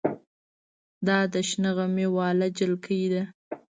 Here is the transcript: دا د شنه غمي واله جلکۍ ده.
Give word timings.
دا 1.07 1.17
د 1.33 1.35
شنه 1.49 1.71
غمي 1.77 2.07
واله 2.15 2.47
جلکۍ 2.57 3.03
ده. 3.13 3.23